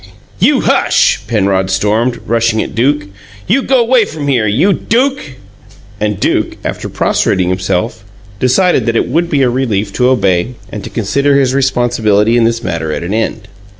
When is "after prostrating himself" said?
6.65-8.03